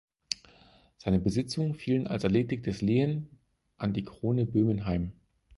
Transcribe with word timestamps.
Seine 0.97 1.19
Besitzungen 1.19 1.75
fielen 1.75 2.07
als 2.07 2.23
erledigtes 2.23 2.81
Lehen 2.81 3.37
an 3.77 3.93
die 3.93 4.03
Krone 4.03 4.47
Böhmen 4.47 4.87
heim. 4.87 5.11